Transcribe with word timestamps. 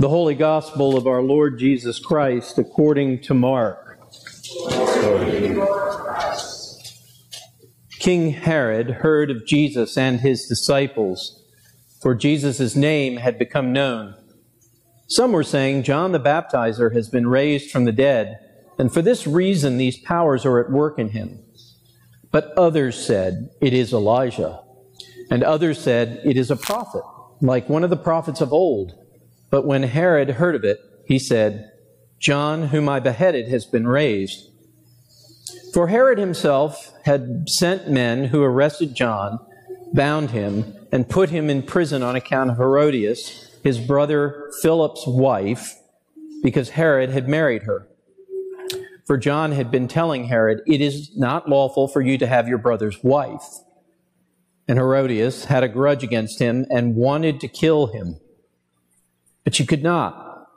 The 0.00 0.08
Holy 0.08 0.34
Gospel 0.34 0.96
of 0.96 1.06
our 1.06 1.20
Lord 1.20 1.58
Jesus 1.58 1.98
Christ 1.98 2.56
according 2.56 3.20
to 3.20 3.34
Mark. 3.34 4.00
King 7.98 8.30
Herod 8.30 8.90
heard 9.02 9.30
of 9.30 9.46
Jesus 9.46 9.98
and 9.98 10.20
his 10.20 10.46
disciples, 10.46 11.44
for 12.00 12.14
Jesus' 12.14 12.74
name 12.74 13.18
had 13.18 13.38
become 13.38 13.74
known. 13.74 14.14
Some 15.06 15.32
were 15.32 15.44
saying, 15.44 15.82
John 15.82 16.12
the 16.12 16.18
Baptizer 16.18 16.94
has 16.94 17.10
been 17.10 17.26
raised 17.26 17.70
from 17.70 17.84
the 17.84 17.92
dead, 17.92 18.38
and 18.78 18.90
for 18.90 19.02
this 19.02 19.26
reason 19.26 19.76
these 19.76 19.98
powers 19.98 20.46
are 20.46 20.58
at 20.60 20.72
work 20.72 20.98
in 20.98 21.10
him. 21.10 21.44
But 22.30 22.54
others 22.56 22.96
said, 23.04 23.50
It 23.60 23.74
is 23.74 23.92
Elijah. 23.92 24.62
And 25.30 25.44
others 25.44 25.78
said, 25.78 26.22
It 26.24 26.38
is 26.38 26.50
a 26.50 26.56
prophet, 26.56 27.02
like 27.42 27.68
one 27.68 27.84
of 27.84 27.90
the 27.90 27.98
prophets 27.98 28.40
of 28.40 28.50
old. 28.50 28.94
But 29.50 29.66
when 29.66 29.82
Herod 29.82 30.30
heard 30.30 30.54
of 30.54 30.64
it, 30.64 30.80
he 31.04 31.18
said, 31.18 31.70
John, 32.18 32.68
whom 32.68 32.88
I 32.88 33.00
beheaded, 33.00 33.48
has 33.48 33.66
been 33.66 33.86
raised. 33.86 34.48
For 35.72 35.88
Herod 35.88 36.18
himself 36.18 36.92
had 37.04 37.48
sent 37.48 37.90
men 37.90 38.26
who 38.26 38.42
arrested 38.42 38.94
John, 38.94 39.38
bound 39.92 40.30
him, 40.30 40.74
and 40.92 41.08
put 41.08 41.30
him 41.30 41.48
in 41.48 41.62
prison 41.62 42.02
on 42.02 42.16
account 42.16 42.50
of 42.50 42.56
Herodias, 42.56 43.50
his 43.62 43.78
brother 43.78 44.50
Philip's 44.62 45.04
wife, 45.06 45.76
because 46.42 46.70
Herod 46.70 47.10
had 47.10 47.28
married 47.28 47.64
her. 47.64 47.88
For 49.06 49.16
John 49.16 49.52
had 49.52 49.70
been 49.70 49.88
telling 49.88 50.24
Herod, 50.24 50.60
It 50.66 50.80
is 50.80 51.16
not 51.16 51.48
lawful 51.48 51.88
for 51.88 52.00
you 52.00 52.18
to 52.18 52.26
have 52.26 52.46
your 52.46 52.58
brother's 52.58 53.02
wife. 53.02 53.44
And 54.68 54.78
Herodias 54.78 55.46
had 55.46 55.64
a 55.64 55.68
grudge 55.68 56.04
against 56.04 56.38
him 56.38 56.66
and 56.70 56.94
wanted 56.94 57.40
to 57.40 57.48
kill 57.48 57.88
him. 57.88 58.20
But 59.44 59.54
she 59.54 59.66
could 59.66 59.82
not. 59.82 60.48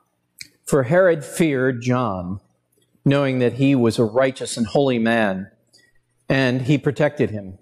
For 0.66 0.84
Herod 0.84 1.24
feared 1.24 1.82
John, 1.82 2.40
knowing 3.06 3.40
that 3.40 3.54
he 3.54 3.76
was 3.76 4.00
a 4.00 4.06
righteous 4.06 4.58
and 4.58 4.68
holy 4.68 5.00
man, 5.00 5.52
and 6.30 6.64
he 6.64 6.78
protected 6.78 7.32
him. 7.32 7.58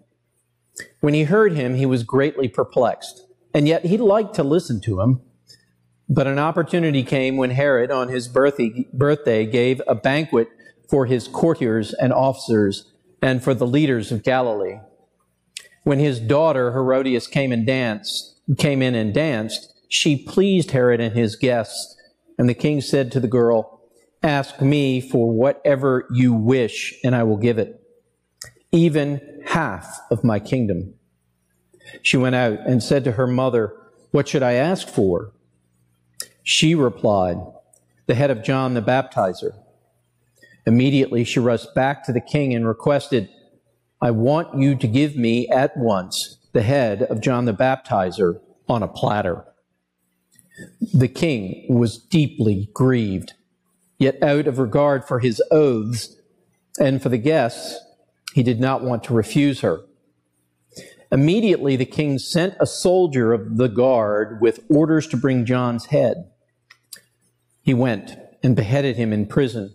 When 0.99 1.14
he 1.14 1.23
heard 1.23 1.53
him, 1.53 1.75
he 1.75 1.86
was 1.86 2.03
greatly 2.03 2.47
perplexed, 2.47 3.25
and 3.53 3.67
yet 3.67 3.86
he 3.86 3.97
liked 3.97 4.36
to 4.36 4.44
listen 4.44 4.81
to 4.81 5.02
him. 5.02 5.22
But 6.08 6.27
an 6.27 6.39
opportunity 6.39 7.03
came 7.03 7.38
when 7.38 7.52
Herod, 7.52 7.89
on 7.89 8.09
his 8.09 8.27
birthday, 8.27 9.45
gave 9.45 9.81
a 9.88 9.95
banquet 9.95 10.49
for 10.89 11.05
his 11.05 11.27
courtiers 11.27 11.94
and 11.94 12.11
officers 12.11 12.92
and 13.22 13.44
for 13.44 13.53
the 13.53 13.67
leaders 13.67 14.11
of 14.11 14.23
Galilee. 14.23 14.80
When 15.83 15.99
his 15.99 16.19
daughter 16.19 16.73
Herodias 16.73 17.27
came 17.27 17.52
and 17.52 17.66
danced, 17.66 18.36
came 18.58 18.81
in 18.81 18.94
and 18.94 19.14
danced, 19.14 19.70
she 19.92 20.16
pleased 20.16 20.72
Herod 20.72 21.02
and 21.02 21.14
his 21.14 21.36
guests. 21.36 21.97
And 22.38 22.47
the 22.47 22.53
king 22.53 22.80
said 22.80 23.11
to 23.11 23.20
the 23.20 23.28
girl, 23.28 23.81
Ask 24.23 24.61
me 24.61 25.02
for 25.02 25.30
whatever 25.30 26.08
you 26.14 26.33
wish, 26.33 26.94
and 27.03 27.14
I 27.14 27.23
will 27.23 27.38
give 27.38 27.59
it, 27.59 27.83
even 28.72 29.42
half 29.45 30.00
of 30.09 30.23
my 30.23 30.39
kingdom. 30.39 30.94
She 32.02 32.16
went 32.16 32.36
out 32.36 32.59
and 32.66 32.81
said 32.81 33.03
to 33.03 33.14
her 33.14 33.28
mother, 33.28 33.75
What 34.11 34.30
should 34.30 34.44
I 34.44 34.53
ask 34.53 34.88
for? 34.88 35.33
She 36.42 36.73
replied, 36.73 37.38
The 38.08 38.16
head 38.16 38.31
of 38.31 38.44
John 38.44 38.76
the 38.76 38.81
Baptizer. 38.81 39.52
Immediately 40.66 41.26
she 41.26 41.42
rushed 41.42 41.76
back 41.76 42.05
to 42.05 42.14
the 42.14 42.22
king 42.22 42.53
and 42.53 42.66
requested, 42.66 43.28
I 44.02 44.11
want 44.11 44.58
you 44.58 44.76
to 44.76 44.88
give 44.88 45.17
me 45.17 45.50
at 45.50 45.76
once 45.76 46.38
the 46.53 46.61
head 46.61 47.03
of 47.03 47.20
John 47.20 47.44
the 47.44 47.53
Baptizer 47.53 48.39
on 48.70 48.83
a 48.83 48.88
platter. 48.88 49.45
The 50.94 51.07
king 51.07 51.66
was 51.69 51.97
deeply 51.97 52.69
grieved, 52.73 53.33
yet 53.98 54.21
out 54.21 54.48
of 54.48 54.59
regard 54.59 55.05
for 55.05 55.20
his 55.20 55.42
oaths 55.52 56.15
and 56.80 57.02
for 57.02 57.09
the 57.09 57.17
guests, 57.17 57.80
he 58.33 58.43
did 58.43 58.59
not 58.59 58.83
want 58.83 59.03
to 59.05 59.14
refuse 59.14 59.61
her. 59.61 59.81
Immediately 61.11 61.76
the 61.76 61.86
king 61.86 62.20
sent 62.20 62.55
a 62.59 62.65
soldier 62.65 63.33
of 63.33 63.58
the 63.58 63.67
guard 63.67 64.42
with 64.42 64.64
orders 64.70 65.08
to 65.08 65.17
bring 65.17 65.45
John's 65.45 65.87
head. 65.87 66.31
He 67.61 67.73
went 67.73 68.15
and 68.42 68.55
beheaded 68.55 68.95
him 68.95 69.11
in 69.11 69.26
prison 69.26 69.73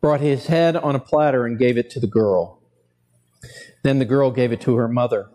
brought 0.00 0.20
his 0.20 0.46
head 0.46 0.76
on 0.76 0.94
a 0.94 1.00
platter 1.00 1.46
and 1.46 1.58
gave 1.58 1.76
it 1.76 1.90
to 1.90 2.00
the 2.00 2.06
girl. 2.06 2.62
Then 3.82 3.98
the 3.98 4.04
girl 4.04 4.30
gave 4.30 4.52
it 4.52 4.60
to 4.62 4.76
her 4.76 4.88
mother. 4.88 5.28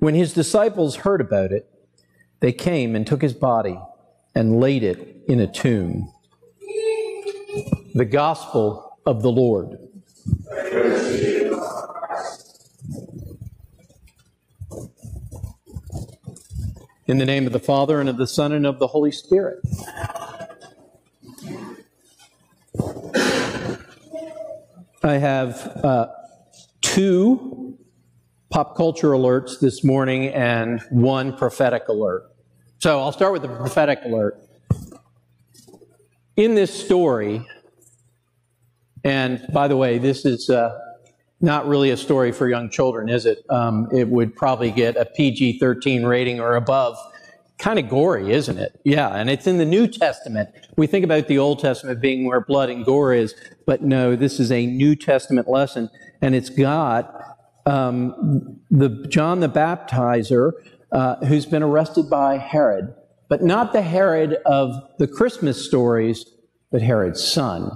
When 0.00 0.14
his 0.14 0.32
disciples 0.32 0.96
heard 0.96 1.20
about 1.20 1.52
it, 1.52 1.68
they 2.40 2.52
came 2.52 2.94
and 2.94 3.06
took 3.06 3.22
his 3.22 3.34
body 3.34 3.78
and 4.34 4.60
laid 4.60 4.82
it 4.82 5.24
in 5.26 5.40
a 5.40 5.46
tomb. 5.46 6.12
The 7.94 8.04
Gospel 8.04 8.98
of 9.04 9.22
the 9.22 9.30
Lord. 9.30 9.78
In 17.06 17.16
the 17.16 17.24
name 17.24 17.46
of 17.46 17.52
the 17.52 17.58
Father, 17.58 18.00
and 18.00 18.08
of 18.08 18.18
the 18.18 18.26
Son, 18.26 18.52
and 18.52 18.66
of 18.66 18.78
the 18.78 18.88
Holy 18.88 19.10
Spirit. 19.10 19.60
I 25.02 25.14
have 25.14 25.56
uh, 25.82 26.08
two 26.82 27.67
pop 28.50 28.76
culture 28.76 29.10
alerts 29.10 29.60
this 29.60 29.84
morning 29.84 30.28
and 30.28 30.80
one 30.90 31.36
prophetic 31.36 31.88
alert. 31.88 32.24
So 32.78 33.00
I'll 33.00 33.12
start 33.12 33.32
with 33.32 33.42
the 33.42 33.48
prophetic 33.48 34.00
alert. 34.04 34.40
In 36.36 36.54
this 36.54 36.72
story, 36.72 37.44
and 39.04 39.44
by 39.52 39.68
the 39.68 39.76
way, 39.76 39.98
this 39.98 40.24
is 40.24 40.48
uh, 40.48 40.78
not 41.40 41.66
really 41.66 41.90
a 41.90 41.96
story 41.96 42.32
for 42.32 42.48
young 42.48 42.70
children, 42.70 43.08
is 43.08 43.26
it? 43.26 43.44
Um, 43.50 43.88
it 43.92 44.08
would 44.08 44.34
probably 44.34 44.70
get 44.70 44.96
a 44.96 45.04
PG 45.04 45.58
13 45.58 46.04
rating 46.04 46.40
or 46.40 46.56
above 46.56 46.96
kind 47.58 47.78
of 47.78 47.88
gory, 47.88 48.30
isn't 48.32 48.58
it? 48.58 48.80
Yeah, 48.84 49.08
and 49.08 49.28
it's 49.28 49.46
in 49.46 49.58
the 49.58 49.64
New 49.64 49.88
Testament. 49.88 50.50
We 50.76 50.86
think 50.86 51.04
about 51.04 51.26
the 51.26 51.38
Old 51.38 51.58
Testament 51.58 52.00
being 52.00 52.24
where 52.24 52.40
blood 52.40 52.70
and 52.70 52.84
gore 52.84 53.12
is, 53.12 53.34
but 53.66 53.82
no, 53.82 54.14
this 54.14 54.38
is 54.38 54.52
a 54.52 54.64
New 54.64 54.94
Testament 54.94 55.48
lesson, 55.48 55.90
and 56.22 56.34
it's 56.34 56.50
got 56.50 57.37
um, 57.68 58.58
the 58.70 59.06
John 59.08 59.40
the 59.40 59.48
Baptizer 59.48 60.52
uh, 60.90 61.16
who's 61.26 61.46
been 61.46 61.62
arrested 61.62 62.08
by 62.08 62.38
Herod, 62.38 62.94
but 63.28 63.42
not 63.42 63.72
the 63.72 63.82
Herod 63.82 64.38
of 64.46 64.74
the 64.98 65.06
Christmas 65.06 65.64
stories, 65.64 66.24
but 66.72 66.82
Herod's 66.82 67.22
son. 67.22 67.70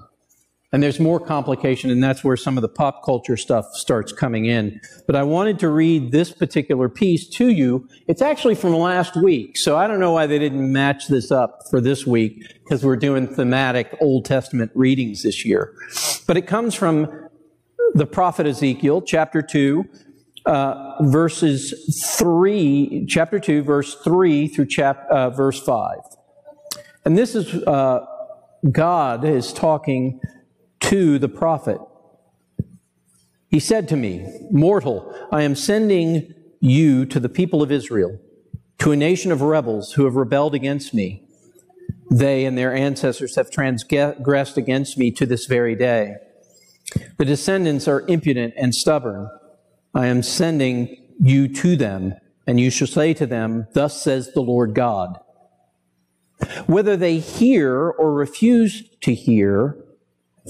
And 0.75 0.83
there's 0.83 0.99
more 0.99 1.21
complication, 1.21 1.91
and 1.91 2.03
that's 2.03 2.25
where 2.25 2.37
some 2.39 2.57
of 2.57 2.63
the 2.63 2.69
pop 2.69 3.05
culture 3.05 3.37
stuff 3.37 3.67
starts 3.75 4.11
coming 4.11 4.47
in. 4.47 4.81
But 5.07 5.17
I 5.17 5.23
wanted 5.23 5.59
to 5.59 5.69
read 5.69 6.13
this 6.13 6.33
particular 6.33 6.89
piece 6.89 7.29
to 7.37 7.51
you. 7.51 7.87
It's 8.09 8.23
actually 8.23 8.55
from 8.55 8.73
last 8.73 9.15
week, 9.15 9.59
so 9.59 9.77
I 9.77 9.87
don't 9.87 10.01
know 10.01 10.13
why 10.13 10.27
they 10.27 10.39
didn't 10.39 10.73
match 10.73 11.09
this 11.09 11.31
up 11.31 11.59
for 11.69 11.83
this 11.83 12.07
week, 12.07 12.43
because 12.65 12.87
we're 12.87 12.97
doing 12.97 13.27
thematic 13.27 13.95
Old 14.01 14.25
Testament 14.25 14.73
readings 14.75 15.25
this 15.25 15.45
year. 15.45 15.75
But 16.27 16.39
it 16.39 16.47
comes 16.47 16.75
from 16.75 17.22
the 17.95 18.07
prophet 18.07 18.47
Ezekiel, 18.47 19.03
chapter 19.03 19.43
2, 19.43 19.85
uh, 20.47 20.95
verses 21.03 22.15
3, 22.19 23.07
chapter 23.09 23.39
2, 23.39 23.63
verse 23.63 23.95
3 24.03 24.49
through 24.49 24.67
chap, 24.67 25.07
uh, 25.11 25.31
verse 25.31 25.61
5. 25.61 25.99
And 27.05 27.17
this 27.17 27.35
is, 27.35 27.55
uh, 27.65 28.05
God 28.71 29.25
is 29.25 29.53
talking 29.53 30.21
to 30.81 31.19
the 31.19 31.29
prophet. 31.29 31.79
He 33.49 33.61
said 33.61 33.89
to 33.89 33.97
me, 33.97 34.27
Mortal, 34.51 35.15
I 35.31 35.43
am 35.43 35.55
sending 35.55 36.33
you 36.61 37.05
to 37.07 37.21
the 37.21 37.29
people 37.29 37.63
of 37.63 37.71
Israel, 37.71 38.19
to 38.79 38.93
a 38.93 38.97
nation 38.97 39.31
of 39.31 39.43
rebels 39.43 39.93
who 39.93 40.05
have 40.05 40.17
rebelled 40.17 40.55
against 40.55 40.95
me. 40.95 41.25
They 42.11 42.45
and 42.45 42.57
their 42.57 42.75
ancestors 42.75 43.37
have 43.37 43.51
transgressed 43.51 44.57
against 44.57 44.97
me 44.97 45.11
to 45.13 45.27
this 45.27 45.47
very 45.47 45.75
day. 45.75 46.17
The 47.19 47.25
descendants 47.25 47.89
are 47.89 48.07
impudent 48.09 48.55
and 48.57 48.75
stubborn. 48.75 49.29
I 49.95 50.07
am 50.07 50.23
sending 50.23 50.97
you 51.21 51.49
to 51.49 51.77
them, 51.77 52.15
and 52.47 52.59
you 52.59 52.71
shall 52.71 52.87
say 52.87 53.15
to 53.15 53.27
them, 53.27 53.67
Thus 53.73 54.03
says 54.03 54.33
the 54.33 54.41
Lord 54.41 54.75
God. 54.75 55.19
Whether 56.67 56.97
they 56.97 57.19
hear 57.19 57.91
or 57.91 58.13
refuse 58.13 58.83
to 59.03 59.15
hear, 59.15 59.77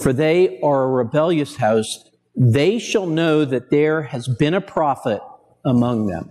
for 0.01 0.13
they 0.13 0.61
are 0.61 0.85
a 0.85 0.89
rebellious 0.89 1.57
house, 1.57 2.09
they 2.35 2.79
shall 2.79 3.07
know 3.07 3.45
that 3.45 3.71
there 3.71 4.03
has 4.03 4.27
been 4.27 4.55
a 4.55 4.61
prophet 4.61 5.21
among 5.65 6.07
them. 6.07 6.31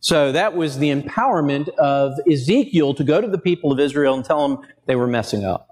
So 0.00 0.32
that 0.32 0.54
was 0.54 0.78
the 0.78 0.90
empowerment 0.90 1.68
of 1.70 2.14
Ezekiel 2.30 2.94
to 2.94 3.04
go 3.04 3.20
to 3.20 3.28
the 3.28 3.38
people 3.38 3.72
of 3.72 3.78
Israel 3.78 4.14
and 4.14 4.24
tell 4.24 4.48
them 4.48 4.66
they 4.86 4.96
were 4.96 5.06
messing 5.06 5.44
up. 5.44 5.67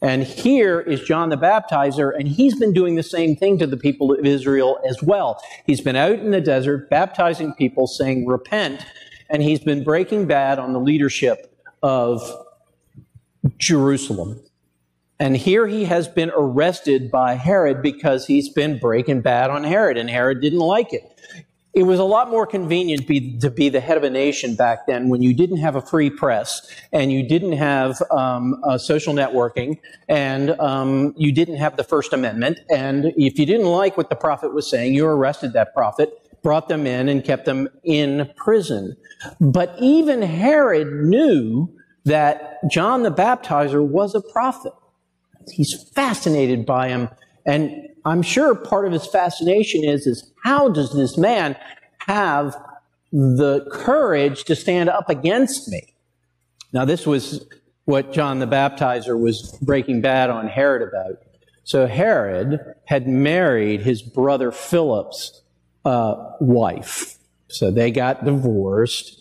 And 0.00 0.22
here 0.22 0.80
is 0.80 1.00
John 1.02 1.28
the 1.28 1.36
Baptizer, 1.36 2.16
and 2.16 2.28
he's 2.28 2.58
been 2.58 2.72
doing 2.72 2.94
the 2.94 3.02
same 3.02 3.34
thing 3.34 3.58
to 3.58 3.66
the 3.66 3.76
people 3.76 4.12
of 4.12 4.24
Israel 4.24 4.78
as 4.88 5.02
well. 5.02 5.42
He's 5.66 5.80
been 5.80 5.96
out 5.96 6.20
in 6.20 6.30
the 6.30 6.40
desert 6.40 6.88
baptizing 6.88 7.52
people, 7.54 7.88
saying, 7.88 8.26
Repent, 8.26 8.84
and 9.28 9.42
he's 9.42 9.60
been 9.60 9.82
breaking 9.82 10.26
bad 10.26 10.60
on 10.60 10.72
the 10.72 10.78
leadership 10.78 11.52
of 11.82 12.22
Jerusalem. 13.58 14.40
And 15.18 15.36
here 15.36 15.66
he 15.66 15.84
has 15.84 16.06
been 16.06 16.30
arrested 16.36 17.10
by 17.10 17.34
Herod 17.34 17.82
because 17.82 18.26
he's 18.26 18.48
been 18.48 18.78
breaking 18.78 19.22
bad 19.22 19.50
on 19.50 19.64
Herod, 19.64 19.96
and 19.96 20.08
Herod 20.08 20.40
didn't 20.40 20.60
like 20.60 20.92
it. 20.92 21.02
It 21.78 21.84
was 21.84 22.00
a 22.00 22.04
lot 22.04 22.28
more 22.28 22.44
convenient 22.44 23.06
be, 23.06 23.38
to 23.38 23.50
be 23.50 23.68
the 23.68 23.78
head 23.78 23.96
of 23.96 24.02
a 24.02 24.10
nation 24.10 24.56
back 24.56 24.88
then 24.88 25.08
when 25.08 25.22
you 25.22 25.32
didn't 25.32 25.58
have 25.58 25.76
a 25.76 25.80
free 25.80 26.10
press 26.10 26.68
and 26.92 27.12
you 27.12 27.22
didn't 27.22 27.52
have 27.52 28.02
um, 28.10 28.60
social 28.78 29.14
networking 29.14 29.78
and 30.08 30.58
um, 30.58 31.14
you 31.16 31.30
didn't 31.30 31.58
have 31.58 31.76
the 31.76 31.84
First 31.84 32.12
Amendment. 32.12 32.58
And 32.68 33.12
if 33.16 33.38
you 33.38 33.46
didn't 33.46 33.68
like 33.68 33.96
what 33.96 34.10
the 34.10 34.16
prophet 34.16 34.52
was 34.52 34.68
saying, 34.68 34.92
you 34.92 35.06
arrested 35.06 35.52
that 35.52 35.72
prophet, 35.72 36.12
brought 36.42 36.68
them 36.68 36.84
in, 36.84 37.08
and 37.08 37.22
kept 37.22 37.44
them 37.44 37.68
in 37.84 38.28
prison. 38.34 38.96
But 39.40 39.76
even 39.78 40.20
Herod 40.20 41.04
knew 41.04 41.72
that 42.06 42.58
John 42.68 43.04
the 43.04 43.12
Baptizer 43.12 43.86
was 43.86 44.16
a 44.16 44.20
prophet. 44.20 44.72
He's 45.48 45.80
fascinated 45.94 46.66
by 46.66 46.88
him. 46.88 47.08
And 47.46 47.87
I'm 48.08 48.22
sure 48.22 48.54
part 48.54 48.86
of 48.86 48.92
his 48.92 49.06
fascination 49.06 49.84
is, 49.84 50.06
is 50.06 50.32
how 50.44 50.68
does 50.68 50.92
this 50.92 51.18
man 51.18 51.56
have 51.98 52.56
the 53.12 53.66
courage 53.70 54.44
to 54.44 54.56
stand 54.56 54.88
up 54.88 55.08
against 55.08 55.68
me? 55.68 55.94
Now, 56.72 56.84
this 56.84 57.06
was 57.06 57.46
what 57.84 58.12
John 58.12 58.38
the 58.38 58.46
Baptizer 58.46 59.18
was 59.18 59.56
breaking 59.62 60.00
bad 60.00 60.30
on 60.30 60.48
Herod 60.48 60.88
about. 60.88 61.22
So 61.64 61.86
Herod 61.86 62.60
had 62.86 63.06
married 63.06 63.82
his 63.82 64.02
brother 64.02 64.52
Philip's 64.52 65.42
uh, 65.84 66.32
wife. 66.40 67.16
So 67.48 67.70
they 67.70 67.90
got 67.90 68.24
divorced. 68.24 69.18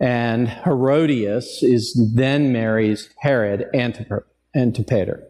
And 0.00 0.48
Herodias 0.48 1.62
is 1.62 2.12
then 2.14 2.52
marries 2.52 3.08
Herod 3.20 3.66
Antipater. 3.74 5.24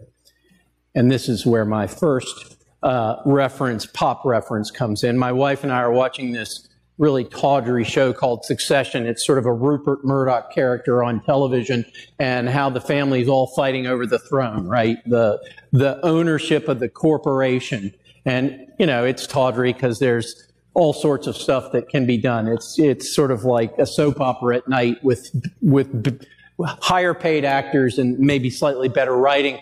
And 0.94 1.10
this 1.10 1.28
is 1.28 1.44
where 1.44 1.64
my 1.64 1.86
first 1.86 2.56
uh, 2.84 3.16
reference, 3.24 3.86
pop 3.86 4.24
reference, 4.24 4.70
comes 4.70 5.02
in. 5.02 5.18
My 5.18 5.32
wife 5.32 5.64
and 5.64 5.72
I 5.72 5.78
are 5.78 5.90
watching 5.90 6.32
this 6.32 6.68
really 6.98 7.24
tawdry 7.24 7.82
show 7.82 8.12
called 8.12 8.44
Succession. 8.44 9.06
It's 9.06 9.26
sort 9.26 9.38
of 9.38 9.46
a 9.46 9.52
Rupert 9.52 10.04
Murdoch 10.04 10.52
character 10.52 11.02
on 11.02 11.20
television 11.24 11.84
and 12.20 12.48
how 12.48 12.70
the 12.70 12.80
family's 12.80 13.28
all 13.28 13.48
fighting 13.48 13.86
over 13.86 14.06
the 14.06 14.18
throne, 14.18 14.68
right? 14.68 14.98
The, 15.06 15.42
the 15.72 15.98
ownership 16.04 16.68
of 16.68 16.78
the 16.78 16.88
corporation. 16.88 17.92
And, 18.26 18.66
you 18.78 18.86
know, 18.86 19.04
it's 19.04 19.26
tawdry 19.26 19.72
because 19.72 19.98
there's 19.98 20.46
all 20.74 20.92
sorts 20.92 21.26
of 21.26 21.36
stuff 21.36 21.72
that 21.72 21.88
can 21.88 22.06
be 22.06 22.16
done. 22.16 22.46
It's, 22.46 22.78
it's 22.78 23.14
sort 23.14 23.30
of 23.30 23.44
like 23.44 23.76
a 23.78 23.86
soap 23.86 24.20
opera 24.20 24.58
at 24.58 24.68
night 24.68 25.02
with, 25.02 25.30
with 25.62 26.24
higher 26.60 27.14
paid 27.14 27.44
actors 27.44 27.98
and 27.98 28.18
maybe 28.18 28.50
slightly 28.50 28.88
better 28.88 29.16
writing. 29.16 29.58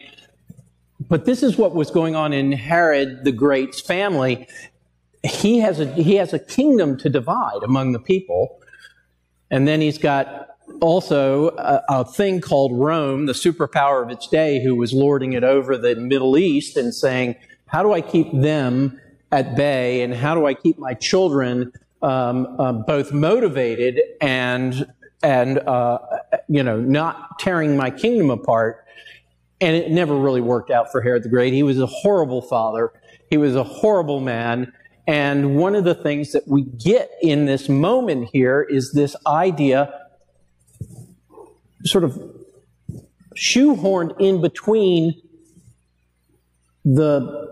But 1.13 1.27
this 1.27 1.43
is 1.43 1.59
what 1.59 1.75
was 1.75 1.91
going 1.91 2.17
on 2.17 2.33
in 2.33 2.53
Herod 2.53 3.23
the 3.23 3.33
Great's 3.33 3.83
family. 3.83 4.49
He 5.23 5.59
has 5.59 5.79
a, 5.79 5.85
he 5.93 6.15
has 6.15 6.33
a 6.33 6.39
kingdom 6.39 6.97
to 7.01 7.11
divide 7.11 7.63
among 7.63 7.93
the 7.93 7.99
people. 7.99 8.59
And 9.51 9.69
then 9.69 9.83
he's 9.83 9.99
got 9.99 10.57
also 10.81 11.51
a, 11.51 11.83
a, 11.91 12.05
thing 12.07 12.41
called 12.41 12.73
Rome, 12.73 13.27
the 13.27 13.35
superpower 13.35 14.03
of 14.03 14.09
its 14.09 14.27
day, 14.27 14.65
who 14.65 14.75
was 14.75 14.95
lording 14.95 15.35
it 15.35 15.45
over 15.45 15.77
the 15.77 15.95
Middle 15.97 16.39
East 16.39 16.79
and 16.79 16.95
saying, 16.95 17.37
how 17.67 17.83
do 17.83 17.93
I 17.93 18.01
keep 18.01 18.33
them 18.33 18.99
at 19.33 19.55
bay 19.55 20.01
and 20.01 20.15
how 20.15 20.35
do 20.35 20.47
I 20.47 20.55
keep 20.55 20.79
my 20.79 20.95
children 20.95 21.75
um, 22.01 22.59
uh, 22.59 22.73
both 22.73 23.13
motivated 23.13 24.01
and 24.23 24.87
and 25.23 25.59
uh, 25.59 25.99
you 26.49 26.63
know 26.63 26.81
not 26.81 27.39
tearing 27.39 27.77
my 27.77 27.91
kingdom 27.91 28.31
apart 28.31 28.82
and 29.63 29.77
it 29.77 29.93
never 29.93 30.17
really 30.17 30.41
worked 30.41 30.71
out 30.71 30.91
for 30.91 31.01
Herod 31.01 31.23
the 31.23 31.29
Great. 31.29 31.53
He 31.53 31.63
was 31.63 31.79
a 31.79 31.87
horrible 31.87 32.43
father. 32.43 32.93
He 33.31 33.37
was 33.37 33.55
a 33.55 33.63
horrible 33.63 34.21
man. 34.21 34.73
And 35.07 35.57
one 35.57 35.77
of 35.77 35.85
the 35.85 35.95
things 35.95 36.33
that 36.33 36.49
we 36.49 36.63
get 36.63 37.11
in 37.23 37.47
this 37.47 37.69
moment 37.69 38.29
here 38.33 38.61
is 38.61 38.93
this 38.93 39.15
idea, 39.25 39.93
sort 41.85 42.03
of 42.03 42.21
shoehorned 43.37 44.21
in 44.21 44.41
between 44.41 45.15
the 46.85 47.49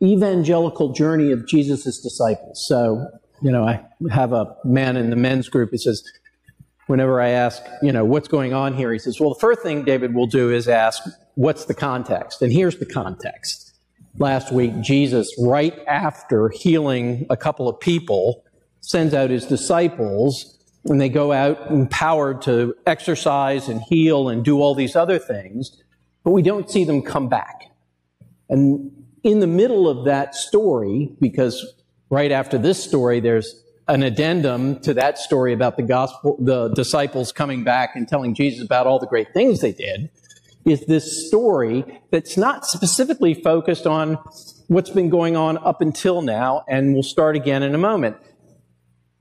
evangelical 0.00 0.92
journey 0.92 1.32
of 1.32 1.48
Jesus' 1.48 2.00
disciples. 2.00 2.64
So, 2.68 3.04
you 3.42 3.50
know, 3.50 3.64
I 3.64 3.84
have 4.12 4.32
a 4.32 4.56
man 4.64 4.96
in 4.96 5.10
the 5.10 5.16
men's 5.16 5.48
group 5.48 5.70
who 5.72 5.78
says, 5.78 6.04
whenever 6.86 7.20
I 7.20 7.28
ask, 7.30 7.62
you 7.82 7.92
know, 7.92 8.04
what's 8.04 8.28
going 8.28 8.52
on 8.52 8.74
here, 8.74 8.92
he 8.92 8.98
says, 8.98 9.20
well, 9.20 9.30
the 9.30 9.40
first 9.40 9.60
thing 9.60 9.84
David 9.84 10.14
will 10.14 10.26
do 10.26 10.52
is 10.52 10.68
ask, 10.68 11.02
what's 11.34 11.64
the 11.64 11.74
context? 11.74 12.42
And 12.42 12.52
here's 12.52 12.76
the 12.78 12.86
context. 12.86 13.74
Last 14.18 14.52
week, 14.52 14.80
Jesus, 14.80 15.32
right 15.38 15.78
after 15.86 16.48
healing 16.48 17.26
a 17.28 17.36
couple 17.36 17.68
of 17.68 17.78
people, 17.80 18.44
sends 18.80 19.12
out 19.12 19.30
his 19.30 19.44
disciples 19.44 20.58
and 20.84 21.00
they 21.00 21.08
go 21.08 21.32
out 21.32 21.70
empowered 21.70 22.40
to 22.42 22.74
exorcise 22.86 23.68
and 23.68 23.82
heal 23.82 24.28
and 24.28 24.44
do 24.44 24.60
all 24.60 24.74
these 24.74 24.94
other 24.94 25.18
things, 25.18 25.82
but 26.22 26.30
we 26.30 26.42
don't 26.42 26.70
see 26.70 26.84
them 26.84 27.02
come 27.02 27.28
back. 27.28 27.64
And 28.48 28.92
in 29.24 29.40
the 29.40 29.46
middle 29.48 29.88
of 29.88 30.04
that 30.04 30.36
story, 30.36 31.10
because 31.20 31.74
right 32.10 32.30
after 32.30 32.56
this 32.56 32.82
story, 32.82 33.18
there's 33.18 33.62
an 33.88 34.02
addendum 34.02 34.80
to 34.80 34.94
that 34.94 35.18
story 35.18 35.52
about 35.52 35.76
the 35.76 35.82
gospel, 35.82 36.36
the 36.40 36.68
disciples 36.70 37.32
coming 37.32 37.62
back 37.62 37.94
and 37.94 38.08
telling 38.08 38.34
Jesus 38.34 38.64
about 38.64 38.86
all 38.86 38.98
the 38.98 39.06
great 39.06 39.32
things 39.32 39.60
they 39.60 39.72
did, 39.72 40.10
is 40.64 40.84
this 40.86 41.28
story 41.28 42.00
that's 42.10 42.36
not 42.36 42.66
specifically 42.66 43.34
focused 43.34 43.86
on 43.86 44.18
what's 44.66 44.90
been 44.90 45.08
going 45.08 45.36
on 45.36 45.56
up 45.58 45.80
until 45.80 46.22
now, 46.22 46.64
and 46.68 46.92
we'll 46.92 47.04
start 47.04 47.36
again 47.36 47.62
in 47.62 47.74
a 47.74 47.78
moment. 47.78 48.16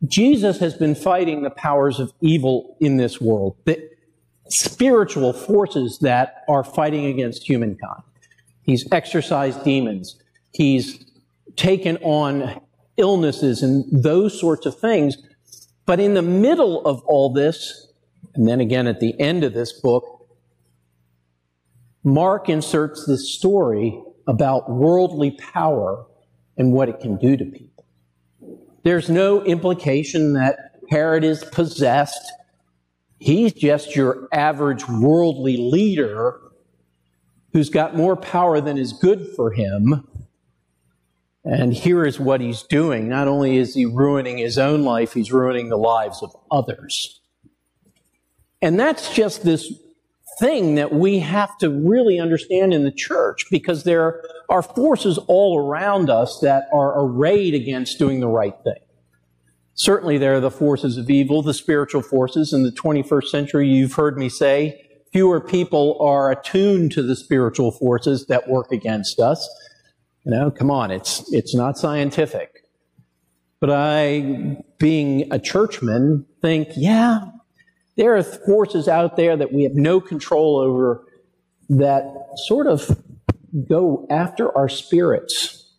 Jesus 0.08 0.58
has 0.60 0.74
been 0.74 0.96
fighting 0.96 1.44
the 1.44 1.52
powers 1.52 2.00
of 2.00 2.12
evil 2.20 2.76
in 2.80 2.98
this 2.98 3.22
world, 3.22 3.56
the 3.66 3.90
spiritual 4.50 5.34
forces 5.34 6.00
that 6.02 6.44
are 6.48 6.64
fighting 6.64 7.06
against 7.06 7.48
humankind. 7.48 8.02
He's 8.64 8.88
exorcised 8.92 9.64
demons. 9.64 10.20
He's 10.52 11.06
taken 11.56 11.98
on 11.98 12.60
illnesses 12.98 13.62
and 13.62 13.86
those 13.92 14.40
sorts 14.40 14.66
of 14.66 14.80
things. 14.80 15.18
But 15.86 16.00
in 16.00 16.14
the 16.14 16.22
middle 16.22 16.86
of 16.86 17.02
all 17.06 17.32
this, 17.32 17.92
and 18.34 18.48
then 18.48 18.60
again 18.60 18.88
at 18.88 19.00
the 19.00 19.20
end 19.20 19.44
of 19.44 19.54
this 19.54 19.74
book, 19.74 20.28
Mark 22.04 22.50
inserts 22.50 23.06
this 23.08 23.34
story 23.34 24.00
about 24.28 24.70
worldly 24.70 25.32
power 25.32 26.06
and 26.58 26.72
what 26.72 26.90
it 26.90 27.00
can 27.00 27.18
do 27.18 27.36
to 27.36 27.46
people. 27.46 27.86
There's 28.84 29.10
no 29.10 29.44
implication 29.44 30.34
that 30.34 30.80
Herod 30.90 31.24
is 31.24 31.44
possessed. 31.44 32.32
He's 33.20 33.54
just 33.54 33.96
your 33.96 34.28
average 34.32 34.88
worldly 34.88 35.58
leader 35.58 36.40
who's 37.54 37.70
got 37.70 37.96
more 37.96 38.16
power 38.16 38.62
than 38.62 38.78
is 38.78 38.94
good 38.94 39.28
for 39.36 39.52
him 39.52 40.08
and 41.46 41.74
here 41.74 42.06
is 42.06 42.20
what 42.20 42.42
he's 42.42 42.64
doing. 42.64 43.08
Not 43.08 43.28
only 43.28 43.58
is 43.58 43.75
he 43.75 43.86
ruining 43.86 44.40
his 44.40 44.58
own 44.58 44.84
life, 44.84 45.14
he's 45.14 45.32
ruining 45.32 45.70
the 45.70 45.78
lives 45.78 46.24
of 46.24 46.36
others. 46.52 47.22
And 48.62 48.80
that's 48.80 49.14
just 49.14 49.44
this 49.44 49.72
thing 50.40 50.75
that 50.75 50.92
we 50.92 51.20
have 51.20 51.56
to 51.60 51.70
really 51.70 52.20
understand 52.20 52.74
in 52.74 52.84
the 52.84 52.92
church 52.92 53.46
because 53.52 53.84
there 53.84 54.24
are 54.50 54.64
forces 54.64 55.20
all 55.28 55.60
around 55.60 56.10
us 56.10 56.40
that 56.42 56.68
are 56.74 57.00
arrayed 57.00 57.54
against 57.54 58.00
doing 58.00 58.20
the 58.20 58.28
right 58.28 58.56
thing. 58.64 58.80
Certainly, 59.75 60.18
there 60.18 60.36
are 60.36 60.42
the 60.42 60.50
forces 60.50 60.98
of 60.98 61.10
evil, 61.10 61.42
the 61.42 61.54
spiritual 61.54 62.02
forces. 62.02 62.54
In 62.54 62.64
the 62.64 62.72
21st 62.72 63.25
century, 63.25 63.68
you've 63.68 63.94
heard 63.94 64.18
me 64.18 64.30
say, 64.30 64.82
fewer 65.12 65.40
people 65.40 65.98
are 66.02 66.32
attuned 66.32 66.92
to 66.94 67.04
the 67.04 67.16
spiritual 67.16 67.72
forces 67.72 68.25
that 68.28 68.48
work 68.48 68.72
against 68.72 69.20
us. 69.20 69.48
You 70.25 70.32
know, 70.32 70.50
come 70.50 70.72
on, 70.72 70.89
it's, 70.89 71.32
it's 71.32 71.53
not 71.53 71.77
scientific. 71.77 72.63
But 73.60 73.70
I, 73.70 74.58
being 74.79 75.32
a 75.32 75.39
churchman, 75.39 76.25
think, 76.41 76.70
yeah, 76.75 77.25
there 77.96 78.17
are 78.17 78.24
forces 78.24 78.88
out 78.88 79.17
there 79.17 79.38
that 79.38 79.53
we 79.53 79.63
have 79.63 79.75
no 79.75 80.01
control 80.01 80.58
over 80.58 81.03
that 81.70 82.12
sort 82.48 82.67
of 82.67 83.01
go 83.67 84.05
after 84.10 84.55
our 84.58 84.67
spirits, 84.67 85.72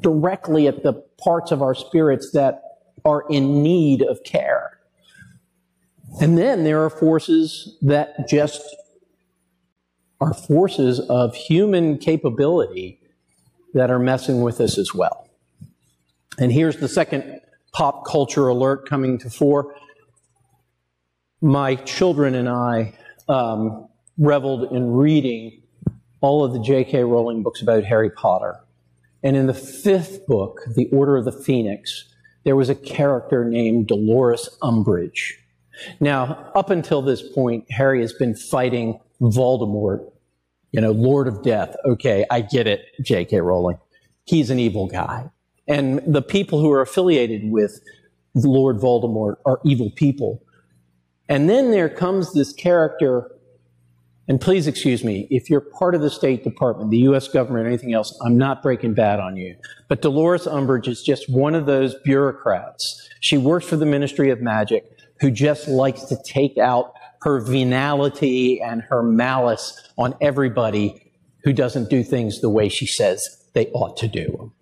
directly 0.00 0.68
at 0.68 0.82
the 0.82 0.92
parts 1.22 1.50
of 1.50 1.60
our 1.60 1.74
spirits 1.74 2.30
that 2.32 2.62
are 3.04 3.24
in 3.28 3.62
need 3.62 4.02
of 4.02 4.22
care. 4.24 4.78
And 6.20 6.38
then 6.38 6.64
there 6.64 6.84
are 6.84 6.90
forces 6.90 7.76
that 7.82 8.28
just 8.28 8.62
are 10.20 10.34
forces 10.34 11.00
of 11.00 11.34
human 11.34 11.98
capability 11.98 12.97
that 13.74 13.90
are 13.90 13.98
messing 13.98 14.40
with 14.40 14.60
us 14.60 14.78
as 14.78 14.94
well. 14.94 15.28
And 16.38 16.52
here's 16.52 16.76
the 16.76 16.88
second 16.88 17.40
pop 17.72 18.06
culture 18.06 18.48
alert 18.48 18.88
coming 18.88 19.18
to 19.18 19.30
fore. 19.30 19.74
My 21.40 21.74
children 21.76 22.34
and 22.34 22.48
I 22.48 22.94
um, 23.28 23.88
reveled 24.16 24.72
in 24.72 24.92
reading 24.92 25.62
all 26.20 26.44
of 26.44 26.52
the 26.52 26.60
J.K. 26.60 27.04
Rowling 27.04 27.42
books 27.42 27.62
about 27.62 27.84
Harry 27.84 28.10
Potter. 28.10 28.58
And 29.22 29.36
in 29.36 29.46
the 29.46 29.54
fifth 29.54 30.26
book, 30.26 30.60
The 30.74 30.88
Order 30.90 31.16
of 31.16 31.24
the 31.24 31.32
Phoenix, 31.32 32.04
there 32.44 32.56
was 32.56 32.68
a 32.68 32.74
character 32.74 33.44
named 33.44 33.88
Dolores 33.88 34.48
Umbridge. 34.62 35.34
Now, 36.00 36.50
up 36.54 36.70
until 36.70 37.02
this 37.02 37.22
point, 37.22 37.70
Harry 37.70 38.00
has 38.00 38.12
been 38.12 38.34
fighting 38.34 39.00
Voldemort, 39.20 40.10
you 40.72 40.80
know, 40.80 40.92
Lord 40.92 41.28
of 41.28 41.42
Death. 41.42 41.74
Okay, 41.84 42.24
I 42.30 42.40
get 42.40 42.66
it, 42.66 42.86
J.K. 43.02 43.40
Rowling. 43.40 43.78
He's 44.24 44.50
an 44.50 44.58
evil 44.58 44.86
guy. 44.86 45.30
And 45.66 46.00
the 46.06 46.22
people 46.22 46.60
who 46.60 46.70
are 46.72 46.80
affiliated 46.80 47.50
with 47.50 47.80
Lord 48.34 48.76
Voldemort 48.76 49.36
are 49.44 49.60
evil 49.64 49.90
people. 49.90 50.42
And 51.28 51.48
then 51.48 51.70
there 51.70 51.88
comes 51.88 52.32
this 52.32 52.52
character, 52.52 53.30
and 54.28 54.40
please 54.40 54.66
excuse 54.66 55.04
me, 55.04 55.26
if 55.30 55.50
you're 55.50 55.60
part 55.60 55.94
of 55.94 56.00
the 56.00 56.10
State 56.10 56.44
Department, 56.44 56.90
the 56.90 56.98
U.S. 56.98 57.28
government, 57.28 57.66
or 57.66 57.68
anything 57.68 57.92
else, 57.92 58.18
I'm 58.24 58.38
not 58.38 58.62
breaking 58.62 58.94
bad 58.94 59.20
on 59.20 59.36
you. 59.36 59.56
But 59.88 60.00
Dolores 60.00 60.46
Umbridge 60.46 60.88
is 60.88 61.02
just 61.02 61.28
one 61.28 61.54
of 61.54 61.66
those 61.66 61.94
bureaucrats. 62.04 63.08
She 63.20 63.36
works 63.36 63.66
for 63.66 63.76
the 63.76 63.86
Ministry 63.86 64.30
of 64.30 64.40
Magic 64.40 64.84
who 65.20 65.30
just 65.30 65.68
likes 65.68 66.04
to 66.04 66.16
take 66.24 66.56
out 66.58 66.92
her 67.22 67.40
venality 67.40 68.60
and 68.60 68.82
her 68.82 69.02
malice 69.02 69.90
on 69.96 70.14
everybody 70.20 71.12
who 71.44 71.52
doesn't 71.52 71.90
do 71.90 72.02
things 72.02 72.40
the 72.40 72.50
way 72.50 72.68
she 72.68 72.86
says 72.86 73.46
they 73.54 73.66
ought 73.68 73.96
to 73.96 74.08
do. 74.08 74.52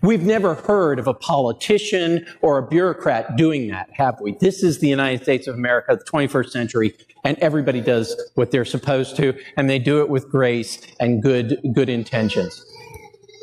We've 0.00 0.22
never 0.22 0.54
heard 0.54 1.00
of 1.00 1.08
a 1.08 1.14
politician 1.14 2.24
or 2.40 2.58
a 2.58 2.66
bureaucrat 2.66 3.36
doing 3.36 3.68
that, 3.68 3.88
have 3.92 4.20
we? 4.20 4.36
This 4.40 4.62
is 4.62 4.78
the 4.78 4.86
United 4.86 5.22
States 5.22 5.48
of 5.48 5.56
America, 5.56 5.96
the 5.96 6.04
21st 6.04 6.50
century, 6.50 6.94
and 7.24 7.36
everybody 7.38 7.80
does 7.80 8.14
what 8.36 8.52
they're 8.52 8.64
supposed 8.64 9.16
to, 9.16 9.36
and 9.56 9.68
they 9.68 9.80
do 9.80 10.00
it 10.00 10.08
with 10.08 10.30
grace 10.30 10.80
and 11.00 11.20
good, 11.20 11.60
good 11.72 11.88
intentions. 11.88 12.64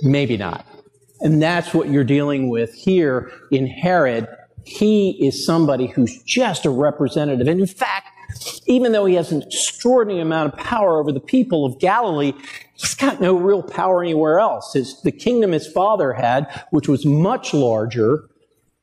Maybe 0.01 0.37
not. 0.37 0.65
And 1.19 1.41
that's 1.41 1.73
what 1.73 1.89
you're 1.89 2.05
dealing 2.05 2.49
with 2.49 2.73
here 2.73 3.31
in 3.51 3.67
Herod. 3.67 4.27
He 4.65 5.11
is 5.25 5.45
somebody 5.45 5.87
who's 5.87 6.21
just 6.23 6.65
a 6.65 6.69
representative. 6.69 7.47
And 7.47 7.59
in 7.59 7.67
fact, 7.67 8.07
even 8.65 8.91
though 8.91 9.05
he 9.05 9.13
has 9.13 9.31
an 9.31 9.43
extraordinary 9.43 10.21
amount 10.21 10.53
of 10.53 10.59
power 10.59 10.99
over 10.99 11.11
the 11.11 11.19
people 11.19 11.65
of 11.65 11.79
Galilee, 11.79 12.33
he's 12.73 12.95
got 12.95 13.21
no 13.21 13.37
real 13.37 13.61
power 13.61 14.01
anywhere 14.01 14.39
else. 14.39 14.73
His, 14.73 15.01
the 15.01 15.11
kingdom 15.11 15.51
his 15.51 15.67
father 15.67 16.13
had, 16.13 16.47
which 16.71 16.87
was 16.87 17.05
much 17.05 17.53
larger, 17.53 18.27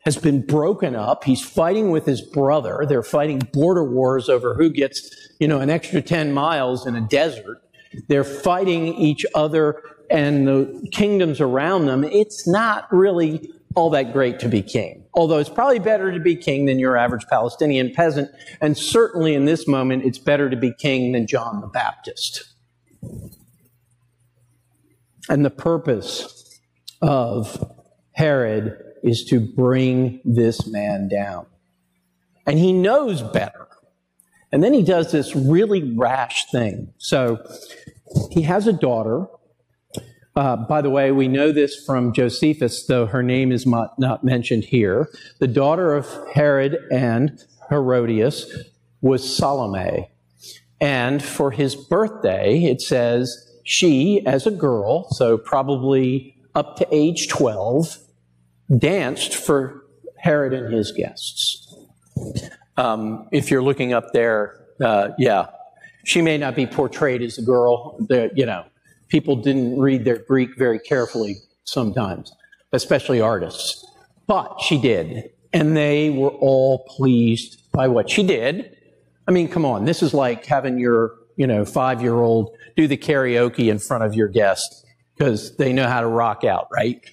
has 0.05 0.17
been 0.17 0.45
broken 0.47 0.95
up. 0.95 1.25
He's 1.25 1.45
fighting 1.45 1.91
with 1.91 2.07
his 2.07 2.21
brother. 2.21 2.85
They're 2.89 3.03
fighting 3.03 3.41
border 3.53 3.85
wars 3.85 4.29
over 4.29 4.55
who 4.55 4.71
gets, 4.71 5.11
you 5.39 5.49
know, 5.49 5.61
an 5.61 5.71
extra 5.71 6.01
10 6.01 6.33
miles 6.33 6.87
in 6.87 6.97
a 6.97 7.01
desert. 7.01 7.63
They're 8.09 8.25
fighting 8.25 8.95
each 8.95 9.27
other 9.35 9.83
and 10.11 10.47
the 10.47 10.89
kingdoms 10.93 11.41
around 11.41 11.87
them. 11.87 12.05
It's 12.05 12.47
not 12.47 12.93
really 12.93 13.51
all 13.75 13.91
that 13.91 14.13
great 14.13 14.39
to 14.41 14.49
be 14.49 14.63
king. 14.63 15.05
Although 15.15 15.39
it's 15.39 15.51
probably 15.51 15.79
better 15.79 16.13
to 16.13 16.21
be 16.21 16.37
king 16.37 16.67
than 16.67 16.79
your 16.79 16.97
average 16.97 17.27
Palestinian 17.29 17.93
peasant. 17.93 18.31
And 18.61 18.77
certainly 18.77 19.35
in 19.35 19.45
this 19.45 19.67
moment, 19.67 20.05
it's 20.05 20.19
better 20.19 20.51
to 20.51 20.57
be 20.57 20.73
king 20.73 21.13
than 21.13 21.27
John 21.27 21.61
the 21.61 21.67
Baptist. 21.67 22.45
And 25.29 25.45
the 25.45 25.51
purpose 25.51 26.61
of 27.01 27.73
Herod 28.13 28.77
is 29.03 29.25
to 29.25 29.41
bring 29.41 30.21
this 30.25 30.67
man 30.67 31.09
down. 31.09 31.47
And 32.47 32.59
he 32.59 32.73
knows 32.73 33.23
better. 33.23 33.69
And 34.51 34.63
then 34.63 34.73
he 34.73 34.83
does 34.83 35.13
this 35.13 35.35
really 35.35 35.97
rash 35.97 36.51
thing. 36.51 36.93
So 36.99 37.43
he 38.31 38.43
has 38.43 38.67
a 38.67 38.73
daughter 38.73 39.27
uh, 40.35 40.57
by 40.57 40.81
the 40.81 40.91
way, 40.91 41.13
we 41.13 41.29
know 41.29 41.53
this 41.53 41.85
from 41.85 42.13
Josephus, 42.13 42.87
though 42.87 43.07
her 43.07 43.23
name 43.23 43.53
is 43.53 43.67
not, 43.67 43.99
not 43.99 44.25
mentioned 44.25 44.65
here. 44.65 45.11
The 45.41 45.49
daughter 45.49 45.95
of 45.95 46.09
Herod 46.33 46.79
and 46.91 47.39
Herodias 47.69 48.51
was 49.03 49.37
Salome. 49.37 50.09
And 50.81 51.23
for 51.23 51.51
his 51.51 51.77
birthday, 51.77 52.65
it 52.65 52.81
says 52.81 53.31
she, 53.65 54.25
as 54.27 54.47
a 54.47 54.51
girl, 54.51 55.09
so 55.13 55.37
probably 55.37 56.37
up 56.55 56.77
to 56.77 56.87
age 56.91 57.29
12, 57.29 57.99
danced 58.79 59.35
for 59.35 59.85
Herod 60.17 60.55
and 60.55 60.73
his 60.73 60.93
guests. 60.93 61.75
Um, 62.77 63.29
if 63.33 63.51
you're 63.51 63.63
looking 63.63 63.93
up 63.93 64.13
there, 64.13 64.65
uh, 64.83 65.11
yeah, 65.19 65.47
she 66.05 66.23
may 66.23 66.39
not 66.39 66.57
be 66.57 66.67
portrayed 66.67 67.23
as 67.23 67.39
a 67.39 67.43
girl, 67.43 67.99
you 68.35 68.47
know, 68.47 68.65
people 69.13 69.37
didn't 69.37 69.79
read 69.79 70.07
their 70.07 70.19
Greek 70.19 70.57
very 70.57 70.79
carefully 70.79 71.37
sometimes, 71.65 72.33
especially 72.73 73.21
artists. 73.21 73.87
But 74.27 74.59
she 74.63 74.81
did. 74.81 75.31
And 75.53 75.77
they 75.77 76.09
were 76.09 76.31
all 76.31 76.87
pleased 76.89 77.71
by 77.73 77.89
what 77.89 78.09
she 78.09 78.23
did. 78.23 78.75
I 79.29 79.33
mean, 79.33 79.49
come 79.49 79.67
on, 79.67 79.85
this 79.85 80.03
is 80.03 80.15
like 80.15 80.47
having 80.47 80.79
your, 80.79 81.13
you 81.37 81.47
know, 81.47 81.67
five 81.67 82.01
year 82.01 82.15
old 82.15 82.57
do 82.75 82.89
the 82.89 82.97
karaoke 82.97 83.71
in 83.71 83.79
front 83.79 84.03
of 84.03 84.15
your 84.15 84.29
guests 84.29 84.83
because 85.15 85.57
they 85.59 85.75
know 85.75 85.87
how 85.87 86.01
to 86.01 86.07
rock 86.07 86.43
out, 86.43 86.69
right? 86.73 87.05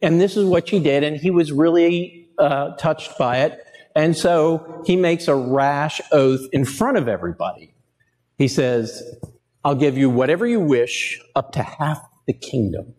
And 0.00 0.20
this 0.20 0.36
is 0.36 0.44
what 0.44 0.68
she 0.68 0.78
did. 0.78 1.02
And 1.02 1.16
he 1.16 1.32
was 1.32 1.50
really 1.50 2.28
uh, 2.38 2.76
touched 2.76 3.18
by 3.18 3.38
it. 3.38 3.60
And 3.96 4.16
so 4.16 4.84
he 4.86 4.94
makes 4.94 5.26
a 5.26 5.34
rash 5.34 6.00
oath 6.12 6.46
in 6.52 6.64
front 6.64 6.98
of 6.98 7.08
everybody. 7.08 7.74
He 8.38 8.46
says, 8.46 9.02
I'll 9.66 9.74
give 9.74 9.98
you 9.98 10.08
whatever 10.08 10.46
you 10.46 10.60
wish, 10.60 11.20
up 11.34 11.50
to 11.54 11.62
half 11.64 12.00
the 12.28 12.32
kingdom. 12.32 12.94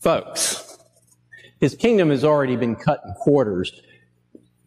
Folks, 0.00 0.76
his 1.60 1.76
kingdom 1.76 2.10
has 2.10 2.24
already 2.24 2.56
been 2.56 2.74
cut 2.74 3.00
in 3.06 3.14
quarters, 3.14 3.70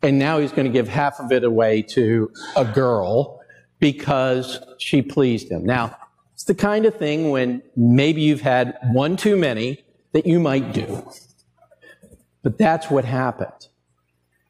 and 0.01 0.17
now 0.17 0.39
he's 0.39 0.53
going 0.53 0.67
to 0.67 0.71
give 0.71 0.87
half 0.87 1.19
of 1.19 1.33
it 1.33 1.43
away 1.43 1.81
to 1.81 2.31
a 2.55 2.63
girl 2.63 3.41
because 3.79 4.61
she 4.77 5.01
pleased 5.01 5.51
him. 5.51 5.65
Now, 5.65 5.97
it's 6.33 6.45
the 6.45 6.55
kind 6.55 6.85
of 6.85 6.95
thing 6.95 7.29
when 7.29 7.61
maybe 7.75 8.21
you've 8.21 8.39
had 8.39 8.77
one 8.93 9.17
too 9.17 9.35
many 9.35 9.83
that 10.13 10.25
you 10.25 10.39
might 10.39 10.71
do. 10.71 11.05
But 12.41 12.57
that's 12.57 12.89
what 12.89 13.03
happened. 13.03 13.67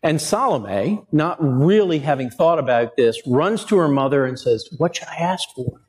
And 0.03 0.21
Salome, 0.21 1.01
not 1.11 1.37
really 1.41 1.97
having 1.97 2.29
thought 2.29 2.59
about 2.59 2.97
this, 2.97 3.19
runs 3.25 3.65
to 3.65 3.77
her 3.77 3.87
mother 3.87 4.25
and 4.27 4.39
says, 4.39 4.69
What 4.77 4.95
should 4.95 5.07
I 5.07 5.15
ask 5.15 5.49
for? 5.55 5.81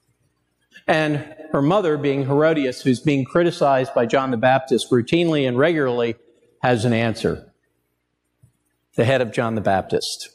And 0.90 1.25
her 1.52 1.62
mother, 1.62 1.97
being 1.97 2.26
Herodias, 2.26 2.82
who's 2.82 2.99
being 2.99 3.25
criticized 3.25 3.94
by 3.94 4.06
John 4.06 4.32
the 4.32 4.37
Baptist 4.37 4.90
routinely 4.90 5.47
and 5.47 5.56
regularly, 5.56 6.16
has 6.62 6.85
an 6.85 6.92
answer. 6.92 7.49
The 8.97 9.04
head 9.04 9.20
of 9.20 9.30
John 9.30 9.54
the 9.54 9.61
Baptist. 9.61 10.30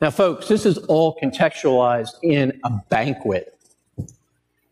Now, 0.00 0.10
folks, 0.10 0.46
this 0.46 0.64
is 0.64 0.78
all 0.78 1.18
contextualized 1.20 2.12
in 2.22 2.60
a 2.64 2.70
banquet. 2.90 3.58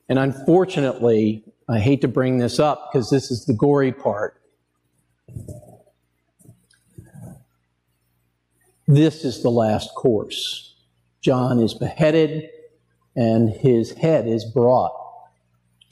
And 0.08 0.16
unfortunately, 0.16 1.42
I 1.68 1.80
hate 1.80 2.00
to 2.02 2.08
bring 2.08 2.38
this 2.38 2.60
up 2.60 2.90
because 2.92 3.10
this 3.10 3.32
is 3.32 3.46
the 3.46 3.52
gory 3.52 3.90
part. 3.90 4.40
This 8.86 9.24
is 9.24 9.42
the 9.42 9.50
last 9.50 9.92
course. 9.96 10.76
John 11.20 11.60
is 11.60 11.74
beheaded 11.74 12.48
and 13.16 13.50
his 13.50 13.92
head 13.92 14.26
is 14.26 14.44
brought 14.44 14.92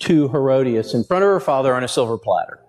to 0.00 0.28
Herodias 0.28 0.94
in 0.94 1.04
front 1.04 1.24
of 1.24 1.30
her 1.30 1.40
father 1.40 1.74
on 1.74 1.82
a 1.82 1.88
silver 1.88 2.16
platter. 2.16 2.60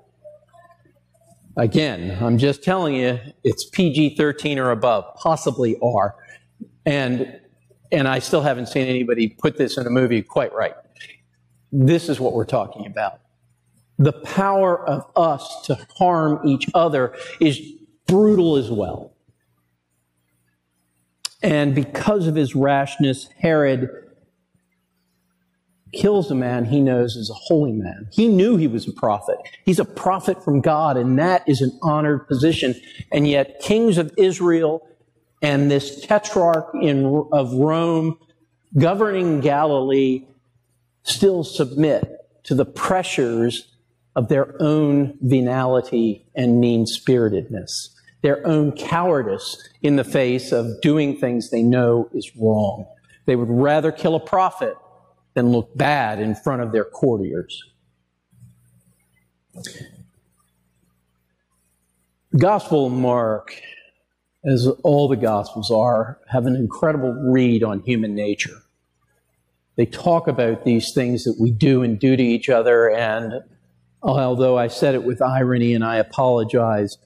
Again, 1.57 2.17
I'm 2.21 2.37
just 2.37 2.63
telling 2.63 2.95
you, 2.95 3.19
it's 3.43 3.69
PG 3.69 4.15
13 4.15 4.59
or 4.59 4.71
above, 4.71 5.05
possibly 5.15 5.77
R. 5.83 6.15
And, 6.85 7.39
and 7.91 8.07
I 8.07 8.19
still 8.19 8.41
haven't 8.41 8.67
seen 8.67 8.87
anybody 8.87 9.27
put 9.27 9.57
this 9.57 9.77
in 9.77 9.85
a 9.85 9.89
movie 9.89 10.21
quite 10.21 10.53
right. 10.53 10.73
This 11.71 12.09
is 12.09 12.19
what 12.19 12.33
we're 12.33 12.45
talking 12.45 12.85
about. 12.85 13.19
The 13.97 14.13
power 14.13 14.87
of 14.87 15.05
us 15.15 15.63
to 15.65 15.77
harm 15.97 16.47
each 16.47 16.69
other 16.73 17.13
is 17.41 17.59
brutal 18.07 18.55
as 18.55 18.71
well. 18.71 19.13
And 21.43 21.75
because 21.75 22.27
of 22.27 22.35
his 22.35 22.55
rashness, 22.55 23.29
Herod 23.37 23.89
kills 25.93 26.29
a 26.31 26.35
man 26.35 26.65
he 26.65 26.79
knows 26.81 27.15
is 27.15 27.29
a 27.29 27.33
holy 27.33 27.71
man. 27.71 28.07
He 28.11 28.27
knew 28.27 28.57
he 28.57 28.67
was 28.67 28.87
a 28.87 28.93
prophet. 28.93 29.37
He's 29.65 29.79
a 29.79 29.85
prophet 29.85 30.43
from 30.43 30.61
God, 30.61 30.97
and 30.97 31.17
that 31.19 31.47
is 31.47 31.61
an 31.61 31.77
honored 31.81 32.27
position. 32.27 32.75
And 33.11 33.27
yet, 33.27 33.59
kings 33.61 33.97
of 33.97 34.11
Israel 34.17 34.87
and 35.41 35.71
this 35.71 36.01
tetrarch 36.05 36.69
in, 36.81 37.27
of 37.31 37.53
Rome 37.53 38.17
governing 38.77 39.39
Galilee 39.39 40.27
still 41.03 41.43
submit 41.43 42.11
to 42.43 42.55
the 42.55 42.65
pressures 42.65 43.75
of 44.15 44.27
their 44.27 44.55
own 44.61 45.17
venality 45.21 46.27
and 46.35 46.59
mean 46.59 46.85
spiritedness. 46.85 47.95
their 48.21 48.45
own 48.45 48.71
cowardice 48.73 49.69
in 49.81 49.95
the 49.95 50.03
face 50.03 50.51
of 50.51 50.81
doing 50.81 51.17
things 51.17 51.49
they 51.49 51.63
know 51.63 52.09
is 52.13 52.31
wrong. 52.35 52.85
They 53.25 53.35
would 53.35 53.49
rather 53.49 53.91
kill 53.91 54.15
a 54.15 54.19
prophet 54.19 54.75
than 55.39 55.53
look 55.53 55.75
bad 55.77 56.19
in 56.19 56.35
front 56.35 56.61
of 56.61 56.73
their 56.73 56.83
courtiers. 56.83 57.63
Gospel 62.37 62.89
Mark, 62.89 63.53
as 64.43 64.67
all 64.83 65.07
the 65.07 65.15
Gospels 65.15 65.71
are, 65.71 66.19
have 66.27 66.45
an 66.45 66.57
incredible 66.57 67.13
read 67.31 67.63
on 67.63 67.79
human 67.83 68.13
nature. 68.13 68.57
They 69.77 69.85
talk 69.85 70.27
about 70.27 70.65
these 70.65 70.91
things 70.93 71.23
that 71.23 71.37
we 71.39 71.51
do 71.51 71.83
and 71.83 71.97
do 71.97 72.17
to 72.17 72.23
each 72.23 72.49
other, 72.49 72.89
and 72.89 73.41
although 74.03 74.57
I 74.57 74.67
said 74.67 74.93
it 74.93 75.05
with 75.05 75.21
irony 75.21 75.73
and 75.73 75.85
I 75.85 75.95
apologize, 75.95 76.97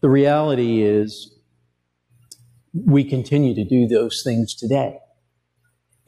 the 0.00 0.08
reality 0.08 0.82
is 0.82 1.34
we 2.72 3.02
continue 3.02 3.52
to 3.56 3.64
do 3.64 3.88
those 3.88 4.22
things 4.24 4.54
today. 4.54 5.00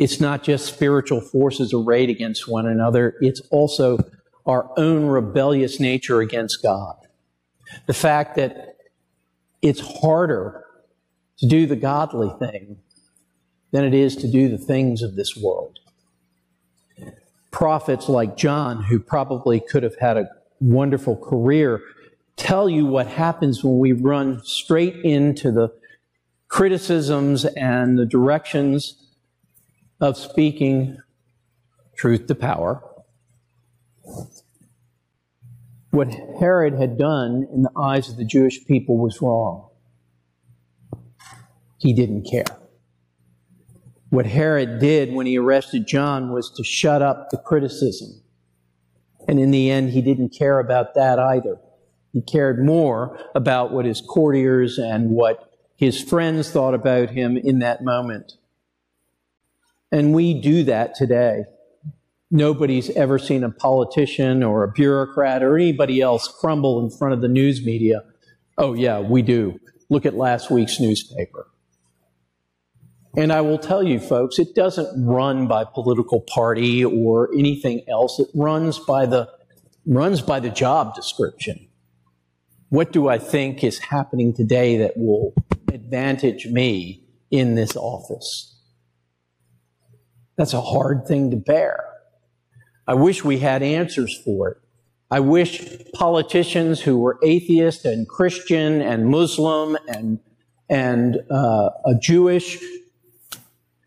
It's 0.01 0.19
not 0.19 0.43
just 0.43 0.65
spiritual 0.65 1.21
forces 1.21 1.75
arrayed 1.75 2.09
against 2.09 2.49
one 2.49 2.67
another, 2.67 3.17
it's 3.21 3.43
also 3.51 3.99
our 4.47 4.71
own 4.79 5.05
rebellious 5.05 5.79
nature 5.79 6.23
against 6.23 6.63
God. 6.63 6.97
The 7.87 7.93
fact 7.93 8.35
that 8.37 8.79
it's 9.61 10.01
harder 10.01 10.65
to 11.39 11.47
do 11.47 11.67
the 11.67 11.77
godly 11.77 12.33
thing 12.39 12.79
than 13.73 13.85
it 13.85 13.93
is 13.93 14.17
to 14.17 14.27
do 14.27 14.49
the 14.49 14.57
things 14.57 15.03
of 15.03 15.17
this 15.17 15.37
world. 15.37 15.79
Prophets 17.51 18.09
like 18.09 18.39
John, 18.39 18.85
who 18.85 18.99
probably 18.99 19.61
could 19.61 19.83
have 19.83 19.99
had 20.01 20.17
a 20.17 20.31
wonderful 20.61 21.15
career, 21.15 21.83
tell 22.37 22.71
you 22.71 22.87
what 22.87 23.07
happens 23.07 23.63
when 23.63 23.79
we 23.79 23.93
run 23.93 24.43
straight 24.45 24.97
into 25.05 25.53
the 25.53 25.69
criticisms 26.49 27.45
and 27.45 27.99
the 27.99 28.07
directions 28.07 28.97
of 30.01 30.17
speaking 30.17 30.99
truth 31.97 32.27
to 32.27 32.35
power. 32.35 32.83
What 35.91 36.09
Herod 36.39 36.75
had 36.75 36.97
done 36.97 37.47
in 37.53 37.63
the 37.63 37.71
eyes 37.77 38.09
of 38.09 38.17
the 38.17 38.25
Jewish 38.25 38.65
people 38.65 38.97
was 38.97 39.21
wrong. 39.21 39.69
He 41.79 41.93
didn't 41.93 42.29
care. 42.31 42.45
What 44.11 44.27
Herod 44.27 44.81
did 44.81 45.13
when 45.13 45.27
he 45.27 45.39
arrested 45.39 45.87
John 45.87 46.33
was 46.33 46.51
to 46.57 46.65
shut 46.65 47.03
up 47.03 47.31
the 47.31 47.39
criticism. 47.39 48.23
And 49.29 49.39
in 49.39 49.51
the 49.51 49.71
end, 49.71 49.91
he 49.91 50.03
didn't 50.03 50.31
care 50.31 50.59
about 50.59 50.95
that 50.95 51.19
either. 51.19 51.59
He 52.13 52.23
cared 52.23 52.65
more 52.65 53.19
about 53.35 53.73
what 53.73 53.85
his 53.85 54.01
courtiers 54.01 54.79
and 54.79 55.11
what 55.11 55.51
his 55.77 56.03
friends 56.03 56.51
thought 56.51 56.75
about 56.75 57.11
him 57.11 57.37
in 57.37 57.61
that 57.61 57.85
moment. 57.85 58.33
And 59.93 60.15
we 60.15 60.41
do 60.41 60.65
that 60.65 60.95
today. 60.95 61.45
Nobody's 62.31 62.91
ever 62.91 63.19
seen 63.19 63.43
a 63.43 63.51
politician 63.51 64.43
or 64.45 64.63
a 64.63 64.71
bureaucrat 64.71 65.43
or 65.43 65.57
anybody 65.57 66.01
else 66.01 66.29
crumble 66.29 66.85
in 66.85 66.91
front 66.91 67.13
of 67.13 67.21
the 67.21 67.29
news 67.29 67.65
media. 67.65 68.03
Oh, 68.57 68.75
yeah, 68.75 69.01
we 69.01 69.23
do. 69.23 69.59
Look 69.89 70.07
at 70.07 70.15
last 70.15 70.51
week's 70.51 70.79
newspaper. 70.79 71.49
And 73.17 73.33
I 73.33 73.41
will 73.41 73.59
tell 73.59 73.83
you, 73.83 73.99
folks, 73.99 74.39
it 74.39 74.55
doesn't 74.55 75.05
run 75.05 75.49
by 75.49 75.65
political 75.65 76.21
party 76.21 76.85
or 76.85 77.29
anything 77.37 77.83
else. 77.89 78.21
It 78.21 78.29
runs 78.35 78.79
by 78.79 79.07
the, 79.07 79.29
runs 79.85 80.21
by 80.21 80.39
the 80.39 80.51
job 80.51 80.95
description. 80.95 81.67
What 82.69 82.93
do 82.93 83.09
I 83.09 83.19
think 83.19 83.65
is 83.65 83.79
happening 83.79 84.33
today 84.33 84.77
that 84.79 84.97
will 84.97 85.35
advantage 85.73 86.47
me 86.47 87.03
in 87.33 87.57
this 87.57 87.75
office? 87.75 88.60
That's 90.41 90.55
a 90.55 90.61
hard 90.63 91.07
thing 91.07 91.31
to 91.33 91.37
bear. 91.37 91.85
I 92.87 92.95
wish 92.95 93.23
we 93.23 93.41
had 93.41 93.63
answers 93.63 94.19
for 94.25 94.49
it. 94.49 94.57
I 95.11 95.21
wish 95.21 95.63
politicians 95.93 96.81
who 96.81 96.97
were 96.97 97.19
atheist 97.23 97.85
and 97.85 98.09
Christian 98.09 98.81
and 98.81 99.05
Muslim 99.09 99.77
and, 99.87 100.19
and 100.71 101.19
uh, 101.31 101.69
a 101.85 101.95
Jewish 102.01 102.59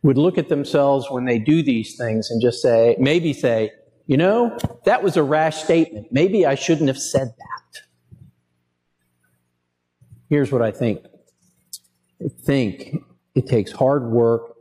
would 0.03 0.19
look 0.19 0.37
at 0.37 0.47
themselves 0.49 1.09
when 1.09 1.25
they 1.25 1.39
do 1.39 1.63
these 1.63 1.97
things 1.97 2.29
and 2.29 2.39
just 2.39 2.61
say, 2.61 2.95
maybe 2.99 3.33
say, 3.33 3.71
you 4.05 4.17
know, 4.17 4.55
that 4.85 5.01
was 5.01 5.17
a 5.17 5.23
rash 5.23 5.63
statement. 5.63 6.09
Maybe 6.11 6.45
I 6.45 6.53
shouldn't 6.53 6.87
have 6.87 6.99
said 6.99 7.29
that. 7.29 7.81
Here's 10.29 10.51
what 10.51 10.61
I 10.61 10.69
think. 10.69 11.03
I 12.23 12.27
think 12.43 12.97
it 13.33 13.47
takes 13.47 13.71
hard 13.71 14.03
work 14.11 14.53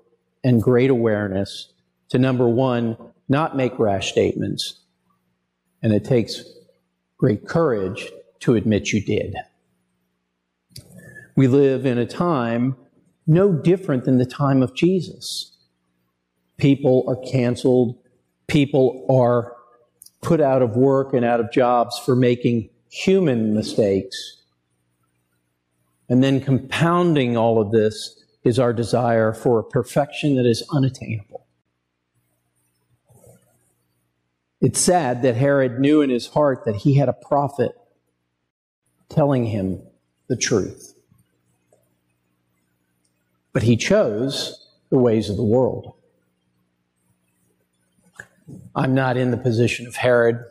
and 0.43 0.63
great 0.63 0.89
awareness 0.89 1.69
to 2.12 2.18
number 2.18 2.46
one, 2.46 2.98
not 3.27 3.57
make 3.57 3.79
rash 3.79 4.12
statements. 4.12 4.81
And 5.83 5.94
it 5.94 6.05
takes 6.05 6.44
great 7.16 7.48
courage 7.48 8.07
to 8.40 8.55
admit 8.55 8.92
you 8.92 9.03
did. 9.03 9.35
We 11.35 11.48
live 11.48 11.87
in 11.87 11.96
a 11.96 12.05
time 12.05 12.77
no 13.27 13.51
different 13.51 14.05
than 14.05 14.18
the 14.18 14.27
time 14.27 14.62
of 14.62 14.75
Jesus. 14.75 15.57
People 16.59 17.05
are 17.09 17.16
canceled. 17.16 17.96
People 18.46 19.07
are 19.09 19.55
put 20.20 20.42
out 20.42 20.61
of 20.61 20.77
work 20.77 21.14
and 21.14 21.25
out 21.25 21.40
of 21.40 21.51
jobs 21.51 21.98
for 21.98 22.14
making 22.14 22.68
human 22.90 23.55
mistakes. 23.55 24.42
And 26.11 26.22
then 26.22 26.42
compounding 26.42 27.38
all 27.38 27.59
of 27.59 27.70
this 27.70 28.22
is 28.44 28.59
our 28.59 28.75
desire 28.75 29.33
for 29.33 29.61
a 29.61 29.64
perfection 29.64 30.37
that 30.37 30.44
is 30.44 30.62
unattainable. 30.75 31.42
It's 34.62 34.81
sad 34.81 35.22
that 35.22 35.35
Herod 35.35 35.81
knew 35.81 36.03
in 36.03 36.11
his 36.11 36.29
heart 36.29 36.64
that 36.66 36.77
he 36.77 36.94
had 36.94 37.09
a 37.09 37.12
prophet 37.12 37.72
telling 39.09 39.46
him 39.46 39.83
the 40.29 40.37
truth. 40.37 40.94
But 43.53 43.64
he 43.64 43.77
chose 43.77 44.68
the 44.88 44.98
ways 44.98 45.29
of 45.29 45.37
the 45.37 45.42
world. 45.42 45.94
I'm 48.77 48.94
not 48.94 49.16
in 49.16 49.33
the 49.33 49.37
position 49.37 49.88
of 49.88 49.96
Herod, 49.96 50.44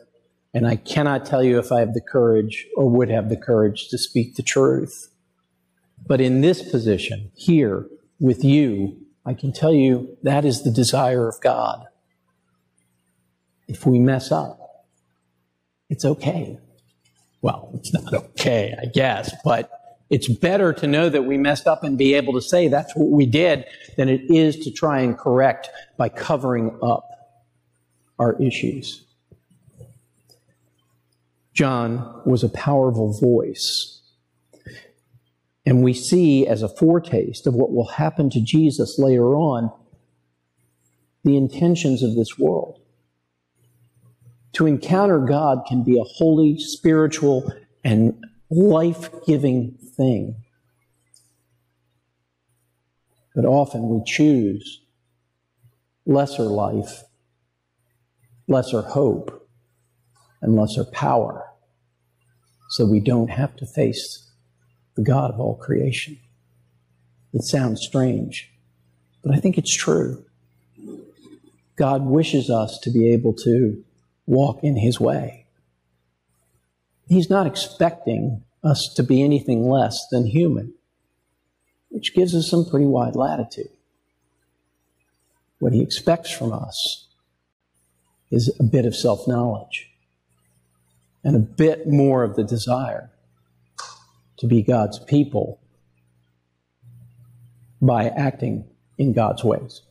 and 0.52 0.66
I 0.66 0.76
cannot 0.76 1.24
tell 1.24 1.42
you 1.42 1.58
if 1.58 1.72
I 1.72 1.80
have 1.80 1.94
the 1.94 2.02
courage 2.02 2.66
or 2.76 2.90
would 2.90 3.08
have 3.08 3.30
the 3.30 3.36
courage 3.36 3.88
to 3.88 3.96
speak 3.96 4.34
the 4.34 4.42
truth. 4.42 5.08
But 6.06 6.20
in 6.20 6.42
this 6.42 6.70
position, 6.70 7.32
here 7.34 7.86
with 8.20 8.44
you, 8.44 8.98
I 9.24 9.32
can 9.32 9.54
tell 9.54 9.72
you 9.72 10.18
that 10.22 10.44
is 10.44 10.64
the 10.64 10.70
desire 10.70 11.28
of 11.28 11.40
God. 11.40 11.86
If 13.72 13.86
we 13.86 13.98
mess 13.98 14.30
up, 14.30 14.86
it's 15.88 16.04
okay. 16.04 16.58
Well, 17.40 17.70
it's 17.72 17.90
not 17.94 18.12
okay, 18.12 18.76
I 18.80 18.84
guess, 18.84 19.34
but 19.44 19.70
it's 20.10 20.28
better 20.28 20.74
to 20.74 20.86
know 20.86 21.08
that 21.08 21.22
we 21.22 21.38
messed 21.38 21.66
up 21.66 21.82
and 21.82 21.96
be 21.96 22.12
able 22.12 22.34
to 22.34 22.42
say 22.42 22.68
that's 22.68 22.94
what 22.94 23.08
we 23.08 23.24
did 23.24 23.64
than 23.96 24.10
it 24.10 24.30
is 24.30 24.58
to 24.64 24.70
try 24.70 25.00
and 25.00 25.16
correct 25.16 25.70
by 25.96 26.10
covering 26.10 26.78
up 26.82 27.08
our 28.18 28.40
issues. 28.42 29.06
John 31.54 32.20
was 32.26 32.44
a 32.44 32.50
powerful 32.50 33.18
voice. 33.18 34.02
And 35.64 35.82
we 35.82 35.94
see 35.94 36.46
as 36.46 36.62
a 36.62 36.68
foretaste 36.68 37.46
of 37.46 37.54
what 37.54 37.72
will 37.72 37.88
happen 37.88 38.28
to 38.30 38.40
Jesus 38.42 38.98
later 38.98 39.34
on 39.34 39.72
the 41.24 41.38
intentions 41.38 42.02
of 42.02 42.16
this 42.16 42.38
world. 42.38 42.81
To 44.54 44.66
encounter 44.66 45.18
God 45.18 45.64
can 45.66 45.82
be 45.82 45.98
a 45.98 46.04
holy, 46.04 46.58
spiritual, 46.58 47.52
and 47.82 48.22
life 48.50 49.10
giving 49.26 49.78
thing. 49.96 50.36
But 53.34 53.46
often 53.46 53.88
we 53.88 54.02
choose 54.04 54.82
lesser 56.04 56.42
life, 56.42 57.04
lesser 58.46 58.82
hope, 58.82 59.48
and 60.42 60.54
lesser 60.54 60.84
power 60.84 61.44
so 62.68 62.84
we 62.84 63.00
don't 63.00 63.30
have 63.30 63.56
to 63.56 63.66
face 63.66 64.30
the 64.96 65.02
God 65.02 65.30
of 65.32 65.40
all 65.40 65.56
creation. 65.56 66.18
It 67.32 67.42
sounds 67.42 67.80
strange, 67.80 68.52
but 69.22 69.34
I 69.34 69.38
think 69.38 69.56
it's 69.56 69.74
true. 69.74 70.24
God 71.76 72.02
wishes 72.04 72.50
us 72.50 72.78
to 72.82 72.90
be 72.90 73.12
able 73.12 73.32
to 73.44 73.82
walk 74.26 74.60
in 74.62 74.76
His 74.76 75.00
way. 75.00 75.46
He's 77.08 77.28
not 77.28 77.46
expecting 77.46 78.44
us 78.64 78.92
to 78.94 79.02
be 79.02 79.22
anything 79.22 79.68
less 79.68 80.06
than 80.10 80.26
human, 80.26 80.74
which 81.88 82.14
gives 82.14 82.34
us 82.34 82.48
some 82.48 82.64
pretty 82.64 82.86
wide 82.86 83.16
latitude. 83.16 83.70
What 85.58 85.72
he 85.72 85.80
expects 85.80 86.30
from 86.30 86.52
us 86.52 87.06
is 88.30 88.52
a 88.58 88.64
bit 88.64 88.84
of 88.84 88.96
self 88.96 89.28
knowledge 89.28 89.90
and 91.22 91.36
a 91.36 91.40
bit 91.40 91.86
more 91.86 92.24
of 92.24 92.34
the 92.34 92.44
desire 92.44 93.10
to 94.38 94.46
be 94.46 94.62
God's 94.62 94.98
people 94.98 95.60
by 97.80 98.08
acting 98.08 98.64
in 98.98 99.12
God's 99.12 99.44
ways. 99.44 99.82